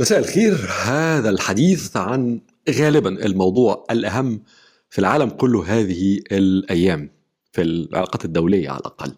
مساء 0.00 0.18
الخير. 0.18 0.54
هذا 0.84 1.30
الحديث 1.30 1.96
عن 1.96 2.40
غالبا 2.70 3.26
الموضوع 3.26 3.86
الأهم 3.90 4.42
في 4.90 4.98
العالم 4.98 5.30
كله 5.30 5.64
هذه 5.78 6.20
الأيام 6.32 7.10
في 7.52 7.62
العلاقات 7.62 8.24
الدولية 8.24 8.70
على 8.70 8.78
الأقل 8.78 9.12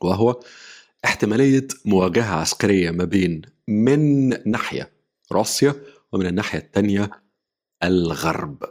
وهو 0.00 0.40
احتمالية 1.04 1.66
مواجهة 1.84 2.34
عسكرية 2.34 2.90
ما 2.90 3.04
بين 3.04 3.42
من 3.68 4.28
ناحية 4.50 4.90
روسيا 5.32 5.74
ومن 6.12 6.26
الناحية 6.26 6.58
الثانية 6.58 7.10
الغرب. 7.82 8.62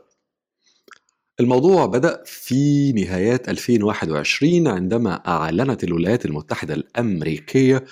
الموضوع 1.39 1.85
بدأ 1.85 2.23
في 2.25 2.91
نهايات 2.91 3.49
2021 3.49 4.67
عندما 4.67 5.13
أعلنت 5.27 5.83
الولايات 5.83 6.25
المتحدة 6.25 6.73
الأمريكية 6.73 7.85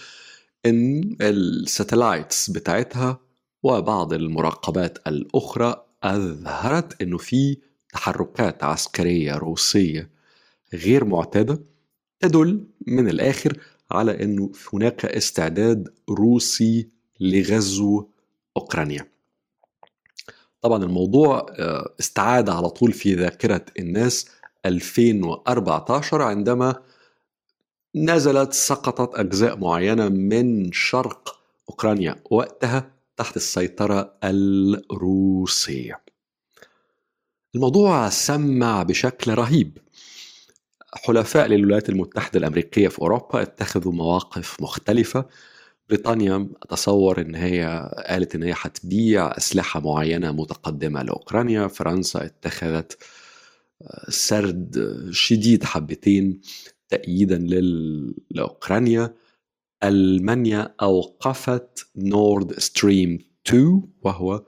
إن 0.68 1.16
الساتلايتس 1.22 2.50
بتاعتها 2.50 3.20
وبعض 3.64 4.14
المراقبات 4.14 5.08
الأخرى 5.08 5.86
أظهرت 6.04 7.02
إنه 7.02 7.18
في 7.18 7.58
تحركات 7.94 8.64
عسكرية 8.64 9.36
روسية 9.36 10.10
غير 10.74 11.06
معتادة 11.06 11.62
تدل 12.20 12.68
من 12.88 13.10
الآخر 13.10 13.60
على 13.92 14.24
إنه 14.24 14.52
هناك 14.74 15.06
استعداد 15.06 15.94
روسي 16.10 16.88
لغزو 17.20 18.08
أوكرانيا. 18.58 19.08
طبعا 20.62 20.84
الموضوع 20.84 21.46
آه، 21.60 21.94
استعاد 22.00 22.50
على 22.50 22.70
طول 22.70 22.94
في 22.94 23.16
ذاكرة 23.16 23.66
الناس 23.80 24.30
2014 24.66 26.22
عندما 26.22 26.76
نزلت 28.06 28.54
سقطت 28.54 29.20
أجزاء 29.20 29.58
معينة 29.58 30.10
من 30.10 30.72
شرق 30.72 31.40
أوكرانيا 31.70 32.16
وقتها 32.32 32.92
تحت 33.18 33.36
السيطرة 33.36 34.14
الروسية. 34.24 36.02
الموضوع 37.56 38.10
سمع 38.10 38.84
بشكل 38.84 39.34
رهيب. 39.34 39.78
حلفاء 40.94 41.48
للولايات 41.48 41.90
المتحدة 41.90 42.40
الأمريكية 42.40 42.88
في 42.88 43.00
أوروبا 43.00 43.42
اتخذوا 43.42 43.92
مواقف 43.92 44.62
مختلفة. 44.62 45.26
بريطانيا 45.90 46.50
أتصور 46.64 47.22
أن 47.22 47.36
هي 47.36 47.92
قالت 48.08 48.36
أن 48.36 48.44
هي 48.44 48.54
هتبيع 48.58 49.38
أسلحة 49.38 49.80
معينة 49.80 50.32
متقدمة 50.32 51.02
لأوكرانيا. 51.04 51.68
فرنسا 51.68 52.26
اتخذت 52.26 52.98
سرد 54.10 54.98
شديد 55.12 55.64
حبتين. 55.64 56.42
تأييدا 56.90 57.38
لأوكرانيا. 58.32 59.14
ألمانيا 59.84 60.76
أوقفت 60.82 61.88
نورد 61.96 62.60
ستريم 62.60 63.20
2 63.48 63.82
وهو 64.02 64.44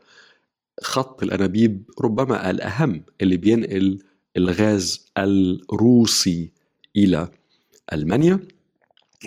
خط 0.82 1.24
الأنابيب 1.24 1.90
ربما 2.02 2.50
الأهم 2.50 3.04
اللي 3.22 3.38
بينقل 3.38 4.00
الغاز 4.38 5.06
الروسي 5.18 6.52
إلى 6.96 7.32
ألمانيا. 7.94 8.40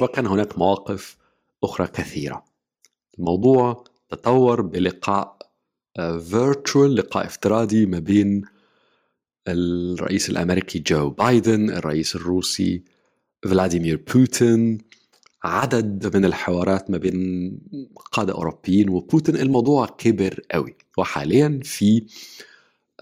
وكان 0.01 0.27
هناك 0.27 0.59
مواقف 0.59 1.17
أخرى 1.65 1.87
كثيرة. 1.87 2.45
الموضوع 3.19 3.85
تطور 4.09 4.61
بلقاء 4.61 5.39
virtual 6.31 6.95
لقاء 6.95 7.27
افتراضي 7.27 7.87
ما 7.87 7.99
بين 7.99 8.43
الرئيس 9.49 10.31
الأمريكي 10.31 10.79
جو 10.79 11.11
بايدن 11.11 11.71
الرئيس 11.71 12.17
الروسي 12.17 12.83
فلاديمير 13.43 14.03
بوتين 14.15 14.79
عدد 15.45 16.17
من 16.17 16.25
الحوارات 16.25 16.91
ما 16.91 16.99
بين 16.99 17.59
قادة 18.13 18.33
أوروبيين 18.33 18.89
وبوتين 18.89 19.37
الموضوع 19.37 19.87
كبر 19.87 20.41
قوي. 20.51 20.75
وحاليا 20.99 21.61
في 21.65 22.07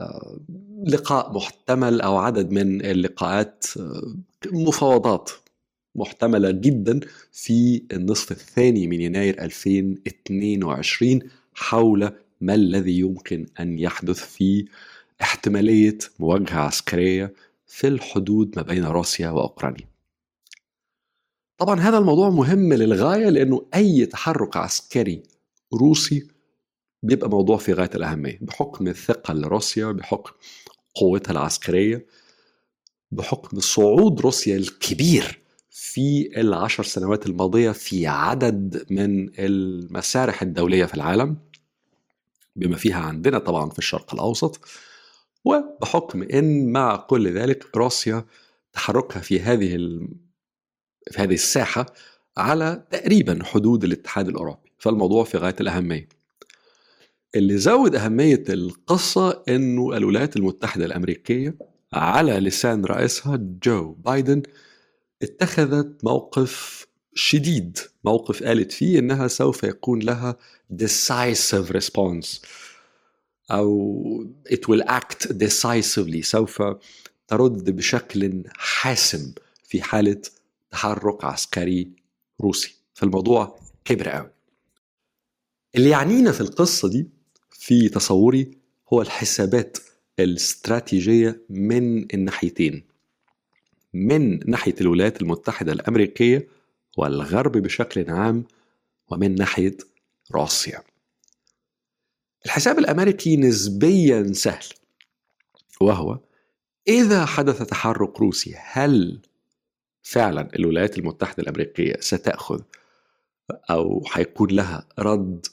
آه، 0.00 0.38
لقاء 0.86 1.32
محتمل 1.32 2.00
أو 2.00 2.16
عدد 2.16 2.50
من 2.50 2.84
اللقاءات 2.84 3.64
آه، 3.76 4.14
مفاوضات 4.52 5.30
محتملة 5.94 6.50
جدا 6.50 7.00
في 7.32 7.82
النصف 7.92 8.30
الثاني 8.30 8.86
من 8.86 9.00
يناير 9.00 9.42
2022 9.42 11.20
حول 11.54 12.12
ما 12.40 12.54
الذي 12.54 12.98
يمكن 12.98 13.46
أن 13.60 13.78
يحدث 13.78 14.18
في 14.18 14.66
احتمالية 15.22 15.98
مواجهة 16.18 16.58
عسكرية 16.58 17.34
في 17.66 17.88
الحدود 17.88 18.52
ما 18.56 18.62
بين 18.62 18.84
روسيا 18.84 19.30
وأوكرانيا. 19.30 19.89
طبعا 21.60 21.80
هذا 21.80 21.98
الموضوع 21.98 22.30
مهم 22.30 22.72
للغاية 22.72 23.28
لأنه 23.28 23.66
أي 23.74 24.06
تحرك 24.06 24.56
عسكري 24.56 25.22
روسي 25.74 26.28
بيبقى 27.02 27.30
موضوع 27.30 27.56
في 27.56 27.72
غاية 27.72 27.90
الأهمية. 27.94 28.38
بحكم 28.40 28.88
الثقة 28.88 29.34
لروسيا 29.34 29.92
بحكم 29.92 30.32
قوتها 30.94 31.32
العسكرية 31.32 32.06
بحكم 33.10 33.60
صعود 33.60 34.20
روسيا 34.20 34.56
الكبير 34.56 35.40
في 35.70 36.30
العشر 36.40 36.82
سنوات 36.84 37.26
الماضية 37.26 37.70
في 37.70 38.06
عدد 38.06 38.86
من 38.90 39.30
المسارح 39.38 40.42
الدولية 40.42 40.84
في 40.84 40.94
العالم 40.94 41.36
بما 42.56 42.76
فيها 42.76 42.98
عندنا 43.00 43.38
طبعا 43.38 43.70
في 43.70 43.78
الشرق 43.78 44.14
الأوسط. 44.14 44.60
وبحكم 45.44 46.22
أن 46.22 46.72
مع 46.72 46.96
كل 46.96 47.32
ذلك 47.32 47.76
روسيا 47.76 48.24
تحركها 48.72 49.20
في 49.20 49.40
هذه 49.40 49.76
في 51.10 51.18
هذه 51.22 51.34
الساحة 51.34 51.86
على 52.36 52.84
تقريبا 52.90 53.38
حدود 53.44 53.84
الاتحاد 53.84 54.28
الأوروبي. 54.28 54.72
فالموضوع 54.78 55.24
في 55.24 55.38
غاية 55.38 55.56
الأهمية. 55.60 56.08
اللي 57.34 57.58
زود 57.58 57.94
أهمية 57.94 58.44
القصة 58.48 59.42
أنه 59.48 59.96
الولايات 59.96 60.36
المتحدة 60.36 60.84
الأمريكية 60.84 61.54
على 61.92 62.32
لسان 62.32 62.84
رئيسها 62.84 63.38
جو 63.62 63.92
بايدن 63.92 64.42
اتخذت 65.22 66.04
موقف 66.04 66.86
شديد 67.14 67.78
موقف 68.04 68.42
قالت 68.42 68.72
فيه 68.72 68.98
إنها 68.98 69.28
سوف 69.28 69.64
يكون 69.64 69.98
لها 70.00 70.36
decisive 70.82 71.72
response 71.76 72.38
أو 73.50 74.24
it 74.48 74.72
will 74.72 74.84
act 74.84 75.26
decisively 75.32 76.20
سوف 76.20 76.62
ترد 77.28 77.70
بشكل 77.70 78.42
حاسم 78.56 79.32
في 79.64 79.82
حالة 79.82 80.20
تحرك 80.70 81.24
عسكري 81.24 81.90
روسي. 82.40 82.74
فالموضوع 82.94 83.58
كبر 83.84 84.08
قوي. 84.08 84.30
اللي 85.76 85.90
يعنينا 85.90 86.32
في 86.32 86.40
القصة 86.40 86.88
دي 86.88 87.10
في 87.50 87.88
تصوري 87.88 88.50
هو 88.92 89.02
الحسابات 89.02 89.78
الاستراتيجية 90.18 91.40
من 91.50 92.14
الناحيتين. 92.14 92.84
من 93.94 94.50
ناحية 94.50 94.74
الولايات 94.80 95.22
المتحدة 95.22 95.72
الأمريكية 95.72 96.48
والغرب 96.98 97.52
بشكل 97.52 98.10
عام 98.10 98.44
ومن 99.08 99.34
ناحية 99.34 99.76
روسيا. 100.34 100.82
الحساب 102.46 102.78
الأمريكي 102.78 103.36
نسبيا 103.36 104.32
سهل 104.32 104.66
وهو 105.80 106.18
إذا 106.88 107.24
حدث 107.24 107.62
تحرك 107.62 108.20
روسي 108.20 108.54
هل 108.58 109.20
فعلا 110.02 110.48
الولايات 110.56 110.98
المتحدة 110.98 111.42
الأمريكية 111.42 111.96
ستأخذ 112.00 112.60
أو 113.70 114.04
حيكون 114.06 114.50
لها 114.50 114.86
رد 114.98 115.46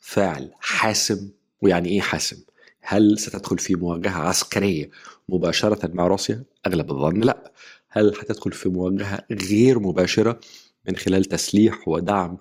فعل 0.00 0.50
حاسم 0.60 1.30
ويعني 1.62 1.88
إيه 1.88 2.00
حاسم؟ 2.00 2.36
هل 2.80 3.18
ستدخل 3.18 3.58
في 3.58 3.74
مواجهة 3.74 4.18
عسكرية 4.18 4.90
مباشرة 5.28 5.90
مع 5.94 6.06
روسيا؟ 6.06 6.42
أغلب 6.66 6.90
الظن 6.90 7.20
لا 7.20 7.52
هل 7.88 8.16
حتدخل 8.16 8.52
في 8.52 8.68
مواجهة 8.68 9.24
غير 9.30 9.78
مباشرة 9.78 10.40
من 10.88 10.96
خلال 10.96 11.24
تسليح 11.24 11.88
ودعم 11.88 12.38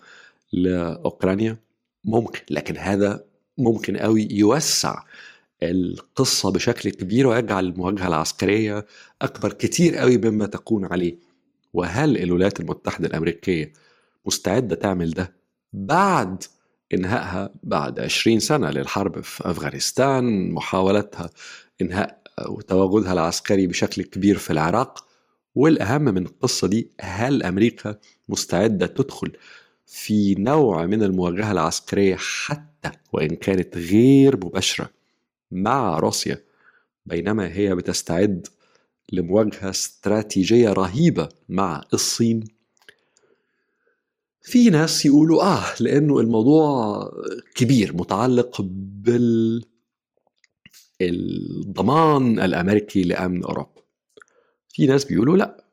لأوكرانيا؟ 0.53 1.57
ممكن 2.05 2.41
لكن 2.49 2.77
هذا 2.77 3.23
ممكن 3.57 3.97
قوي 3.97 4.27
يوسع 4.31 5.03
القصة 5.63 6.51
بشكل 6.51 6.89
كبير 6.89 7.27
ويجعل 7.27 7.65
المواجهة 7.65 8.07
العسكرية 8.07 8.85
أكبر 9.21 9.53
كتير 9.53 9.95
قوي 9.95 10.17
مما 10.17 10.45
تكون 10.45 10.85
عليه 10.85 11.15
وهل 11.73 12.17
الولايات 12.17 12.59
المتحدة 12.59 13.07
الأمريكية 13.07 13.73
مستعدة 14.25 14.75
تعمل 14.75 15.11
ده 15.11 15.33
بعد 15.73 16.43
إنهائها 16.93 17.53
بعد 17.63 17.99
20 17.99 18.39
سنة 18.39 18.69
للحرب 18.69 19.21
في 19.23 19.49
أفغانستان 19.49 20.51
محاولتها 20.51 21.29
إنهاء 21.81 22.21
وتواجدها 22.49 23.13
العسكري 23.13 23.67
بشكل 23.67 24.03
كبير 24.03 24.37
في 24.37 24.53
العراق؟ 24.53 25.05
والأهم 25.55 26.01
من 26.01 26.25
القصة 26.25 26.67
دي 26.67 26.91
هل 27.01 27.43
أمريكا 27.43 27.95
مستعدة 28.29 28.85
تدخل 28.87 29.31
في 29.85 30.35
نوع 30.35 30.85
من 30.85 31.03
المواجهة 31.03 31.51
العسكرية 31.51 32.15
حتى 32.19 32.91
وإن 33.13 33.27
كانت 33.35 33.77
غير 33.77 34.35
مباشرة 34.37 34.89
مع 35.51 35.99
روسيا 35.99 36.37
بينما 37.05 37.47
هي 37.53 37.75
بتستعد 37.75 38.47
لمواجهة 39.13 39.69
استراتيجية 39.69 40.73
رهيبة 40.73 41.29
مع 41.49 41.83
الصين. 41.93 42.43
في 44.41 44.69
ناس 44.69 45.05
يقولوا 45.05 45.43
آه 45.43 45.65
لأنه 45.79 46.19
الموضوع 46.19 47.11
كبير 47.55 47.93
متعلق 47.93 48.61
بال 48.61 49.63
الضمان 51.01 52.39
الأمريكي 52.39 53.03
لأمن 53.03 53.43
أوروبا. 53.43 53.81
في 54.69 54.85
ناس 54.87 55.05
بيقولوا 55.05 55.37
لا 55.37 55.63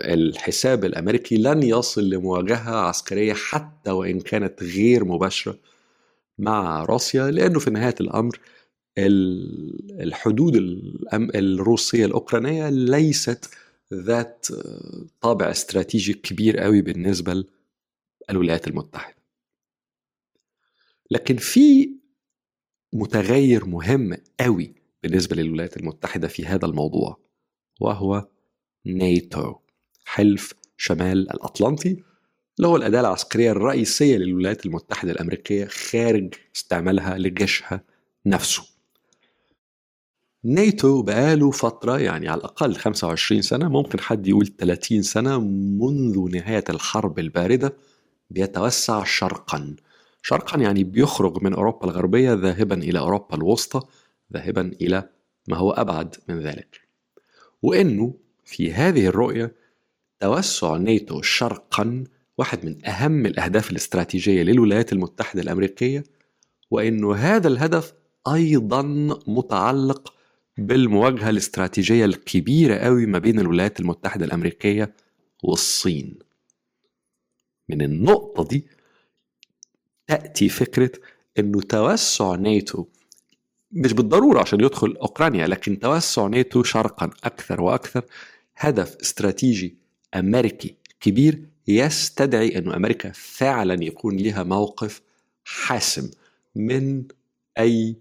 الحساب 0.00 0.84
الأمريكي 0.84 1.36
لن 1.36 1.62
يصل 1.62 2.10
لمواجهة 2.10 2.76
عسكرية 2.76 3.32
حتى 3.32 3.90
وإن 3.90 4.20
كانت 4.20 4.62
غير 4.62 5.04
مباشرة 5.04 5.58
مع 6.38 6.84
روسيا 6.84 7.30
لأنه 7.30 7.58
في 7.58 7.70
نهاية 7.70 7.94
الأمر 8.00 8.40
الحدود 8.98 10.56
الروسية 11.14 12.04
الأوكرانية 12.06 12.68
ليست 12.68 13.50
ذات 13.94 14.46
طابع 15.20 15.50
استراتيجي 15.50 16.12
كبير 16.14 16.58
قوي 16.58 16.82
بالنسبة 16.82 17.44
للولايات 18.30 18.68
المتحدة. 18.68 19.16
لكن 21.10 21.36
في 21.36 21.90
متغير 22.92 23.64
مهم 23.64 24.16
قوي 24.40 24.74
بالنسبة 25.02 25.36
للولايات 25.36 25.76
المتحدة 25.76 26.28
في 26.28 26.46
هذا 26.46 26.66
الموضوع 26.66 27.18
وهو 27.80 28.28
ناتو 28.84 29.54
حلف 30.04 30.54
شمال 30.76 31.30
الأطلنطي 31.30 32.02
اللي 32.56 32.68
هو 32.68 32.76
الأداة 32.76 33.00
العسكرية 33.00 33.50
الرئيسية 33.50 34.16
للولايات 34.16 34.66
المتحدة 34.66 35.12
الأمريكية 35.12 35.64
خارج 35.64 36.34
استعمالها 36.56 37.18
لجيشها 37.18 37.84
نفسه. 38.26 38.73
ناتو 40.44 41.02
بقاله 41.02 41.50
فترة 41.50 41.98
يعني 41.98 42.28
على 42.28 42.38
الأقل 42.38 42.74
25 42.74 43.42
سنة 43.42 43.68
ممكن 43.68 44.00
حد 44.00 44.26
يقول 44.26 44.46
30 44.46 45.02
سنة 45.02 45.38
منذ 45.80 46.30
نهاية 46.30 46.64
الحرب 46.70 47.18
الباردة 47.18 47.76
بيتوسع 48.30 49.04
شرقا. 49.04 49.76
شرقا 50.22 50.58
يعني 50.58 50.84
بيخرج 50.84 51.42
من 51.42 51.54
أوروبا 51.54 51.84
الغربية 51.84 52.32
ذاهبا 52.32 52.74
إلى 52.74 52.98
أوروبا 52.98 53.36
الوسطى 53.36 53.80
ذاهبا 54.32 54.72
إلى 54.80 55.08
ما 55.48 55.56
هو 55.56 55.70
أبعد 55.70 56.16
من 56.28 56.40
ذلك. 56.40 56.80
وإنه 57.62 58.14
في 58.44 58.72
هذه 58.72 59.06
الرؤية 59.06 59.54
توسع 60.20 60.76
ناتو 60.76 61.22
شرقا 61.22 62.04
واحد 62.38 62.66
من 62.66 62.86
أهم 62.86 63.26
الأهداف 63.26 63.70
الاستراتيجية 63.70 64.42
للولايات 64.42 64.92
المتحدة 64.92 65.42
الأمريكية 65.42 66.04
وأنه 66.70 67.14
هذا 67.14 67.48
الهدف 67.48 67.92
أيضا 68.28 68.82
متعلق 69.26 70.14
بالمواجهة 70.56 71.30
الاستراتيجية 71.30 72.04
الكبيرة 72.04 72.76
قوي 72.76 73.06
ما 73.06 73.18
بين 73.18 73.40
الولايات 73.40 73.80
المتحدة 73.80 74.24
الأمريكية 74.24 74.94
والصين. 75.44 76.18
من 77.68 77.82
النقطة 77.82 78.44
دي 78.44 78.66
تأتي 80.06 80.48
فكرة 80.48 80.90
أنه 81.38 81.60
توسع 81.60 82.34
ناتو 82.34 82.86
مش 83.72 83.92
بالضرورة 83.92 84.40
عشان 84.40 84.60
يدخل 84.60 84.96
أوكرانيا 85.02 85.46
لكن 85.46 85.78
توسع 85.78 86.26
ناتو 86.26 86.62
شرقا 86.62 87.10
أكثر 87.24 87.60
وأكثر 87.60 88.04
هدف 88.56 88.96
استراتيجي 88.96 89.76
أمريكي 90.14 90.74
كبير 91.00 91.48
يستدعي 91.68 92.58
أن 92.58 92.72
أمريكا 92.72 93.12
فعلا 93.14 93.84
يكون 93.84 94.16
لها 94.16 94.42
موقف 94.42 95.02
حاسم 95.44 96.10
من 96.54 97.04
أي 97.58 97.96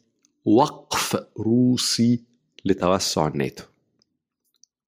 وقف 0.45 1.15
روسي 1.37 2.23
لتوسع 2.65 3.27
الناتو. 3.27 3.63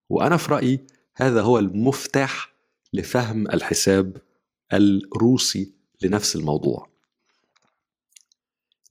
وأنا 0.09 0.37
في 0.37 0.51
رأيي 0.51 0.79
هذا 1.15 1.41
هو 1.41 1.59
المفتاح 1.59 2.55
لفهم 2.93 3.47
الحساب 3.47 4.17
الروسي 4.73 5.73
لنفس 6.01 6.35
الموضوع. 6.35 6.89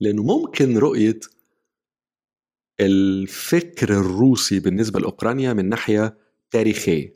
لأنه 0.01 0.23
ممكن 0.23 0.77
رؤية 0.77 1.19
الفكر 2.79 3.89
الروسي 3.89 4.59
بالنسبة 4.59 4.99
لأوكرانيا 4.99 5.53
من 5.53 5.69
ناحية 5.69 6.17
تاريخية. 6.51 7.15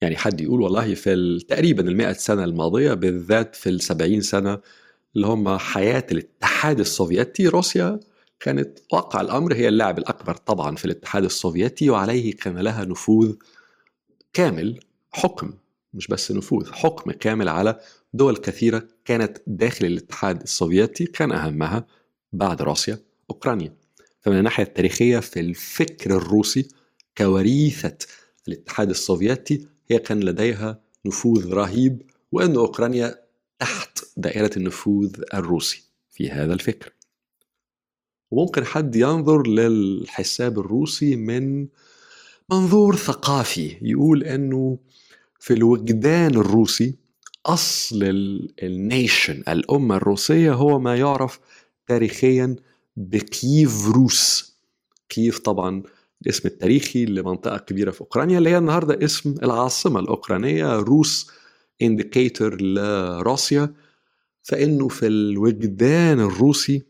يعني 0.00 0.16
حد 0.16 0.40
يقول 0.40 0.60
والله 0.60 0.94
في 0.94 1.38
تقريبا 1.48 1.88
المئة 1.88 2.12
سنة 2.12 2.44
الماضية 2.44 2.94
بالذات 2.94 3.56
في 3.56 3.68
السبعين 3.68 4.20
سنة 4.20 4.60
اللي 5.16 5.26
هم 5.26 5.58
حياة 5.58 6.06
الاتحاد 6.12 6.80
السوفيتي 6.80 7.48
روسيا 7.48 8.00
كانت 8.44 8.78
واقع 8.92 9.20
الأمر 9.20 9.54
هي 9.54 9.68
اللاعب 9.68 9.98
الأكبر 9.98 10.34
طبعا 10.34 10.76
في 10.76 10.84
الاتحاد 10.84 11.24
السوفيتي 11.24 11.90
وعليه 11.90 12.36
كان 12.36 12.58
لها 12.58 12.84
نفوذ 12.84 13.34
كامل 14.32 14.80
حكم 15.12 15.52
مش 15.94 16.06
بس 16.06 16.32
نفوذ 16.32 16.72
حكم 16.72 17.10
كامل 17.10 17.48
على 17.48 17.80
دول 18.14 18.36
كثيرة 18.36 18.88
كانت 19.04 19.38
داخل 19.46 19.86
الاتحاد 19.86 20.42
السوفيتي 20.42 21.04
كان 21.04 21.32
أهمها 21.32 21.86
بعد 22.32 22.62
روسيا 22.62 22.98
أوكرانيا. 23.30 23.76
فمن 24.20 24.38
الناحية 24.38 24.64
التاريخية 24.64 25.18
في 25.18 25.40
الفكر 25.40 26.16
الروسي 26.16 26.68
كوريثة 27.18 27.98
الاتحاد 28.48 28.90
السوفيتي 28.90 29.66
هي 29.90 29.98
كان 29.98 30.20
لديها 30.20 30.80
نفوذ 31.06 31.52
رهيب 31.52 32.02
وأن 32.32 32.56
أوكرانيا 32.56 33.24
تحت 33.58 33.98
دائرة 34.16 34.50
النفوذ 34.56 35.22
الروسي 35.34 35.82
في 36.10 36.30
هذا 36.30 36.52
الفكر. 36.54 36.92
وممكن 38.30 38.64
حد 38.64 38.96
ينظر 38.96 39.46
للحساب 39.46 40.58
الروسي 40.58 41.16
من 41.16 41.66
منظور 42.50 42.96
ثقافي 42.96 43.76
يقول 43.82 44.24
أنه 44.24 44.78
في 45.40 45.54
الوجدان 45.54 46.30
الروسي 46.34 46.94
أصل 47.46 48.02
النيشن 48.62 49.42
الأمة 49.48 49.96
الروسية 49.96 50.52
هو 50.52 50.78
ما 50.78 50.96
يعرف 50.96 51.40
تاريخيا 51.86 52.56
بكييف 52.96 53.88
روس. 53.88 54.54
كييف 55.08 55.38
طبعا 55.38 55.82
الاسم 56.22 56.48
التاريخي 56.48 57.04
لمنطقة 57.04 57.58
كبيرة 57.58 57.90
في 57.90 58.00
أوكرانيا 58.00 58.38
اللي 58.38 58.50
هي 58.50 58.58
النهاردة 58.58 59.04
اسم 59.04 59.34
العاصمة 59.42 60.00
الأوكرانية 60.00 60.76
روس 60.76 61.30
انديكيتور 61.82 62.62
لروسيا. 62.62 63.74
فإنه 64.42 64.88
في 64.88 65.06
الوجدان 65.06 66.20
الروسي 66.20 66.82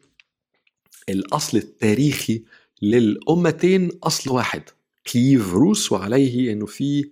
الأصل 1.09 1.59
التاريخي 1.59 2.43
للأمتين 2.83 3.91
أصل 4.03 4.31
واحد. 4.31 4.63
كييف 5.05 5.53
روس 5.53 5.93
وعليه 5.93 6.53
إنه 6.53 6.67
في 6.67 7.11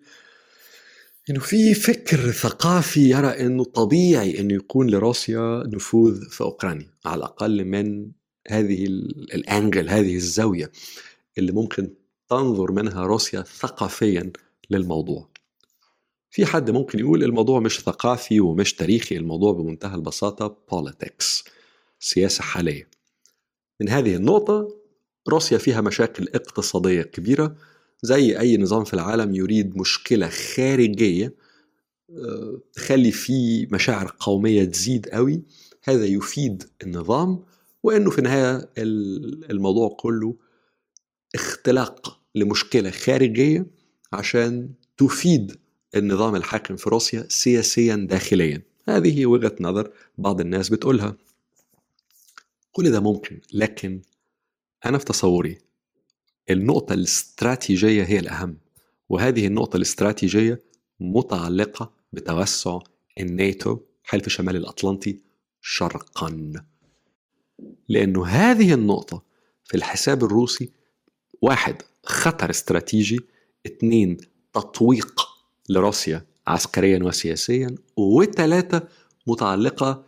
إنه 1.30 1.40
في 1.40 1.74
فكر 1.74 2.30
ثقافي 2.30 3.10
يرى 3.10 3.28
إنه 3.28 3.64
طبيعي 3.64 4.40
إنه 4.40 4.54
يكون 4.54 4.90
لروسيا 4.90 5.62
نفوذ 5.66 6.28
في 6.28 6.40
اوكرانيا 6.40 6.90
على 7.04 7.18
الأقل 7.18 7.64
من 7.64 8.10
هذه 8.48 8.84
الأنجل 9.34 9.88
هذه 9.88 10.14
الزاوية 10.14 10.72
اللي 11.38 11.52
ممكن 11.52 11.94
تنظر 12.28 12.72
منها 12.72 13.06
روسيا 13.06 13.42
ثقافيا 13.42 14.32
للموضوع. 14.70 15.28
في 16.30 16.46
حد 16.46 16.70
ممكن 16.70 16.98
يقول 16.98 17.24
الموضوع 17.24 17.60
مش 17.60 17.80
ثقافي 17.80 18.40
ومش 18.40 18.74
تاريخي 18.74 19.16
الموضوع 19.16 19.52
بمنتهى 19.52 19.94
البساطة 19.94 20.56
politics 20.70 21.44
سياسة 22.00 22.42
حالية. 22.42 22.88
من 23.82 23.88
هذه 23.88 24.16
النقطة 24.16 24.76
روسيا 25.28 25.58
فيها 25.58 25.80
مشاكل 25.80 26.28
اقتصادية 26.34 27.02
كبيرة 27.02 27.56
زي 28.02 28.38
أي 28.38 28.56
نظام 28.56 28.84
في 28.84 28.94
العالم 28.94 29.34
يريد 29.34 29.76
مشكلة 29.76 30.28
خارجية 30.28 31.34
آه، 32.10 32.60
تخلي 32.72 33.10
فيه 33.10 33.66
مشاعر 33.70 34.16
قومية 34.20 34.64
تزيد 34.64 35.08
قوي. 35.08 35.42
هذا 35.84 36.04
يفيد 36.04 36.64
النظام 36.82 37.42
وإنه 37.82 38.10
في 38.10 38.18
النهاية 38.18 38.68
الموضوع 39.50 39.96
كله 40.00 40.34
اختلاق 41.34 42.20
لمشكلة 42.34 42.90
خارجية 42.90 43.66
عشان 44.12 44.70
تفيد 44.96 45.56
النظام 45.96 46.36
الحاكم 46.36 46.76
في 46.76 46.90
روسيا 46.90 47.26
سياسيا 47.28 47.96
داخليا. 47.96 48.62
هذه 48.88 49.26
وجهة 49.26 49.56
نظر 49.60 49.90
بعض 50.18 50.40
الناس 50.40 50.68
بتقولها. 50.68 51.16
كل 52.72 52.90
ده 52.90 53.00
ممكن 53.00 53.40
لكن 53.52 54.02
أنا 54.86 54.98
في 54.98 55.04
تصوري 55.04 55.58
النقطة 56.50 56.92
الاستراتيجية 56.92 58.04
هي 58.04 58.18
الأهم 58.18 58.58
وهذه 59.08 59.46
النقطة 59.46 59.76
الاستراتيجية 59.76 60.62
متعلقة 61.00 61.92
بتوسع 62.12 62.78
الناتو 63.20 63.78
حلف 64.04 64.28
شمال 64.28 64.56
الأطلنطي 64.56 65.18
شرقا. 65.60 66.52
لأنه 67.88 68.26
هذه 68.26 68.74
النقطة 68.74 69.22
في 69.64 69.76
الحساب 69.76 70.24
الروسي 70.24 70.72
واحد 71.42 71.82
خطر 72.04 72.50
استراتيجي 72.50 73.20
اثنين 73.66 74.16
تطويق 74.52 75.28
لروسيا 75.68 76.26
عسكريا 76.46 77.02
وسياسيا 77.02 77.74
وثلاثة 77.96 78.88
متعلقة 79.26 80.04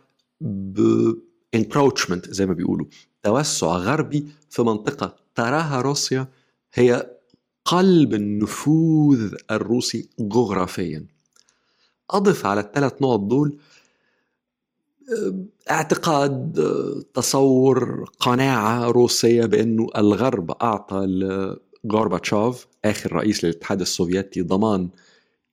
encroachment 1.55 2.29
زي 2.29 2.45
ما 2.45 2.53
بيقولوا. 2.53 2.85
توسع 3.23 3.67
غربي 3.67 4.25
في 4.49 4.61
منطقة 4.61 5.15
تراها 5.35 5.81
روسيا 5.81 6.27
هي 6.73 7.11
قلب 7.65 8.13
النفوذ 8.13 9.33
الروسي 9.51 10.09
جغرافيا. 10.19 11.05
أضف 12.09 12.45
على 12.45 12.61
الثلاث 12.61 13.01
نقط 13.01 13.19
دول 13.19 13.57
اعتقاد 15.71 16.53
تصور 17.13 18.09
قناعة 18.19 18.91
روسية 18.91 19.45
بأنه 19.45 19.87
الغرب 19.97 20.51
أعطى 20.51 21.05
لغورباتشوف 21.85 22.67
آخر 22.85 23.13
رئيس 23.13 23.43
للاتحاد 23.43 23.81
السوفيتي 23.81 24.41
ضمان 24.41 24.89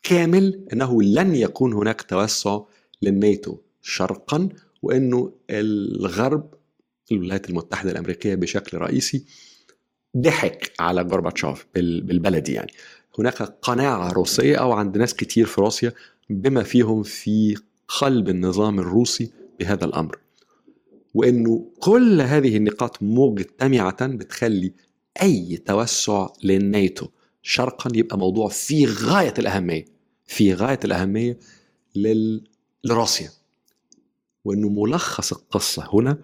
كامل 0.02 0.68
أنه 0.72 1.02
لن 1.02 1.34
يكون 1.34 1.72
هناك 1.72 2.02
توسع 2.02 2.60
للناتو. 3.02 3.56
شرقا 3.82 4.48
وأنه 4.82 5.32
الغرب 5.50 6.54
الولايات 7.12 7.50
المتحدة 7.50 7.90
الأمريكية 7.90 8.34
بشكل 8.34 8.78
رئيسي 8.78 9.24
ضحك 10.16 10.72
على 10.80 11.02
غورباتشوف 11.02 11.66
بالبلدي 11.74 12.52
يعني. 12.52 12.72
هناك 13.18 13.42
قناعة 13.42 14.12
روسية 14.12 14.56
أو 14.56 14.72
عند 14.72 14.98
ناس 14.98 15.14
كتير 15.14 15.46
في 15.46 15.60
روسيا 15.60 15.92
بما 16.30 16.62
فيهم 16.62 17.02
في 17.02 17.56
قلب 17.88 18.28
النظام 18.28 18.78
الروسي 18.80 19.32
بهذا 19.60 19.84
الأمر. 19.84 20.18
وإنه 21.14 21.66
كل 21.80 22.20
هذه 22.20 22.56
النقاط 22.56 23.02
مجتمعة 23.02 24.06
بتخلي 24.06 24.72
أي 25.22 25.56
توسع 25.56 26.28
للناتو 26.44 27.06
شرقا 27.42 27.90
يبقى 27.94 28.18
موضوع 28.18 28.48
في 28.48 28.86
غاية 28.86 29.34
الأهمية 29.38 29.84
في 30.26 30.54
غاية 30.54 30.80
الأهمية 30.84 31.38
لل... 31.96 32.44
لروسيا. 32.84 33.30
وإنه 34.44 34.68
ملخص 34.68 35.32
القصة 35.32 35.88
هنا 35.92 36.18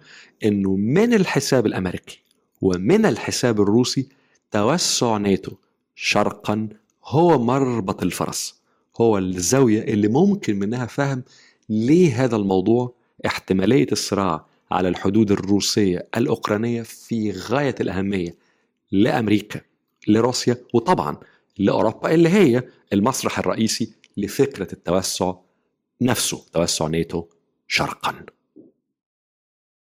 إنه 0.45 0.75
من 0.75 1.13
الحساب 1.13 1.65
الأمريكي 1.65 2.21
ومن 2.61 3.05
الحساب 3.05 3.61
الروسي 3.61 4.09
توسع 4.51 5.17
ناتو 5.17 5.51
شرقا 5.95 6.69
هو 7.05 7.39
مربط 7.43 8.03
الفرس 8.03 8.61
هو 9.01 9.17
الزاوية 9.17 9.81
اللي 9.81 10.07
ممكن 10.07 10.59
منها 10.59 10.85
فهم 10.85 11.23
ليه 11.69 12.23
هذا 12.23 12.35
الموضوع 12.35 12.93
احتمالية 13.25 13.87
الصراع 13.91 14.45
على 14.71 14.87
الحدود 14.87 15.31
الروسية 15.31 16.07
الأوكرانية 16.17 16.81
في 16.81 17.31
غاية 17.31 17.75
الأهمية 17.81 18.35
لأمريكا 18.91 19.61
لروسيا 20.07 20.57
وطبعا 20.73 21.17
لأوروبا 21.57 22.11
اللي 22.13 22.29
هي 22.29 22.63
المسرح 22.93 23.39
الرئيسي 23.39 23.93
لفكرة 24.17 24.73
التوسع 24.73 25.33
نفسه 26.01 26.45
توسع 26.53 26.87
ناتو 26.87 27.25
شرقا. 27.71 28.13